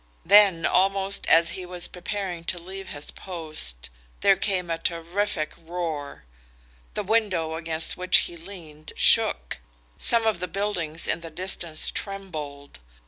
[0.25, 6.25] Then, almost as he was preparing to leave his post, there came a terrific roar.
[6.95, 9.59] The window against which he leaned shook.
[9.99, 12.79] Some of the buildings in the distance trembled.